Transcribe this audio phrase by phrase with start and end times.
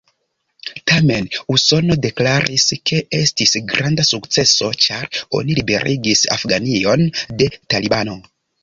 [0.91, 7.09] Tamen Usono deklaris, ke estis granda sukceso, ĉar oni liberigis Afganion
[7.45, 8.23] de talibano.